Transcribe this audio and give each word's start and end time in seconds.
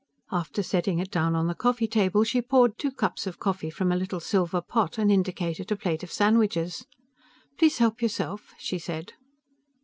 After 0.31 0.63
setting 0.63 0.97
it 0.97 1.11
down 1.11 1.35
on 1.35 1.45
the 1.45 1.53
coffee 1.53 1.85
table, 1.87 2.23
she 2.23 2.41
poured 2.41 2.79
two 2.79 2.89
cups 2.89 3.27
of 3.27 3.37
coffee 3.37 3.69
from 3.69 3.91
a 3.91 3.95
little 3.95 4.19
silver 4.19 4.59
pot 4.59 4.97
and 4.97 5.11
indicated 5.11 5.71
a 5.71 5.75
plate 5.75 6.01
of 6.01 6.11
sandwiches. 6.11 6.87
"Please 7.59 7.77
help 7.77 8.01
yourself," 8.01 8.51
she 8.57 8.79
said. 8.79 9.13